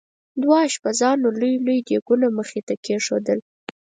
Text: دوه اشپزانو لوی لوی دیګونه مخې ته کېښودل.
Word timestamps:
دوه 0.41 0.57
اشپزانو 0.67 1.27
لوی 1.39 1.53
لوی 1.65 1.79
دیګونه 1.87 2.27
مخې 2.37 2.59
ته 2.67 2.73
کېښودل. 2.83 3.39